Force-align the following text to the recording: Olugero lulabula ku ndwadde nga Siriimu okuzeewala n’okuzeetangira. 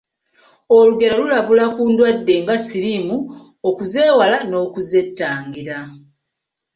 Olugero 0.77 1.13
lulabula 1.21 1.65
ku 1.75 1.81
ndwadde 1.91 2.33
nga 2.41 2.55
Siriimu 2.65 3.17
okuzeewala 3.69 4.37
n’okuzeetangira. 4.49 5.77